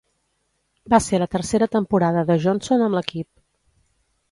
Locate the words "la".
1.23-1.27